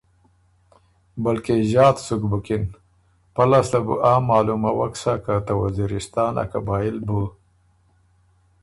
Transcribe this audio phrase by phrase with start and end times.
[1.23, 2.63] بلکې ݫات سُک بُکِن۔
[3.33, 7.21] پۀ لاسته بو آ معلوموک سَۀ که ته وزیرستان ا قبائل بُو